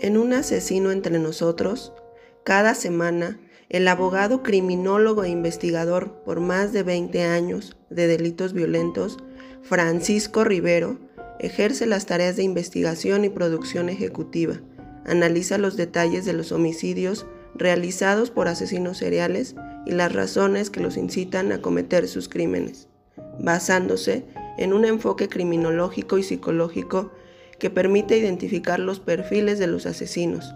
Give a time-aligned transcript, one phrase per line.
[0.00, 1.92] En un asesino entre nosotros,
[2.44, 9.18] cada semana, el abogado criminólogo e investigador por más de 20 años de delitos violentos,
[9.62, 10.98] Francisco Rivero,
[11.40, 14.60] ejerce las tareas de investigación y producción ejecutiva,
[15.04, 17.26] analiza los detalles de los homicidios
[17.56, 22.86] realizados por asesinos seriales y las razones que los incitan a cometer sus crímenes,
[23.40, 24.24] basándose
[24.58, 27.10] en un enfoque criminológico y psicológico
[27.58, 30.54] que permite identificar los perfiles de los asesinos.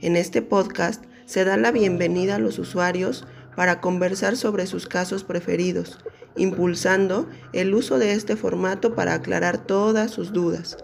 [0.00, 5.24] En este podcast se da la bienvenida a los usuarios para conversar sobre sus casos
[5.24, 5.98] preferidos,
[6.36, 10.76] impulsando el uso de este formato para aclarar todas sus dudas,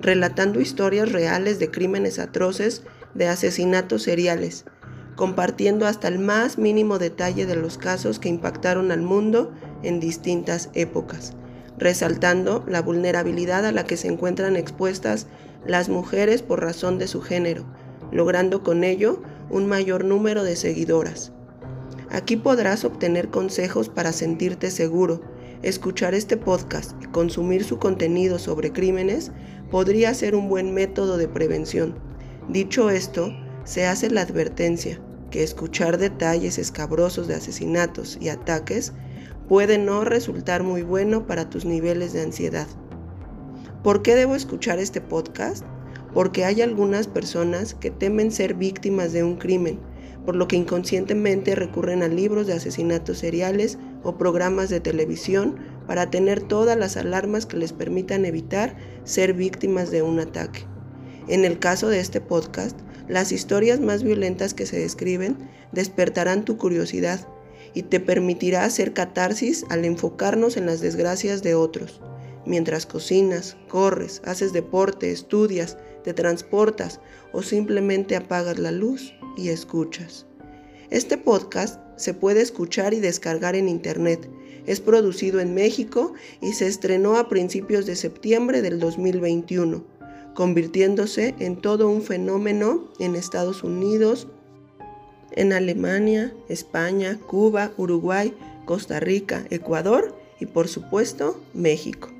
[0.00, 2.82] relatando historias reales de crímenes atroces,
[3.14, 4.64] de asesinatos seriales,
[5.16, 10.70] compartiendo hasta el más mínimo detalle de los casos que impactaron al mundo en distintas
[10.72, 11.34] épocas
[11.82, 15.26] resaltando la vulnerabilidad a la que se encuentran expuestas
[15.66, 17.64] las mujeres por razón de su género,
[18.12, 19.20] logrando con ello
[19.50, 21.32] un mayor número de seguidoras.
[22.08, 25.22] Aquí podrás obtener consejos para sentirte seguro.
[25.62, 29.32] Escuchar este podcast y consumir su contenido sobre crímenes
[29.70, 31.94] podría ser un buen método de prevención.
[32.48, 33.32] Dicho esto,
[33.64, 38.92] se hace la advertencia que escuchar detalles escabrosos de asesinatos y ataques
[39.48, 42.66] puede no resultar muy bueno para tus niveles de ansiedad.
[43.82, 45.64] ¿Por qué debo escuchar este podcast?
[46.14, 49.80] Porque hay algunas personas que temen ser víctimas de un crimen,
[50.24, 56.10] por lo que inconscientemente recurren a libros de asesinatos seriales o programas de televisión para
[56.10, 60.60] tener todas las alarmas que les permitan evitar ser víctimas de un ataque.
[61.28, 65.36] En el caso de este podcast, las historias más violentas que se describen
[65.72, 67.26] despertarán tu curiosidad
[67.74, 72.00] y te permitirá hacer catarsis al enfocarnos en las desgracias de otros.
[72.44, 77.00] Mientras cocinas, corres, haces deporte, estudias, te transportas
[77.32, 80.26] o simplemente apagas la luz y escuchas.
[80.90, 84.28] Este podcast se puede escuchar y descargar en internet.
[84.66, 89.84] Es producido en México y se estrenó a principios de septiembre del 2021,
[90.34, 94.28] convirtiéndose en todo un fenómeno en Estados Unidos,
[95.36, 98.34] en Alemania, España, Cuba, Uruguay,
[98.64, 102.10] Costa Rica, Ecuador y por supuesto México.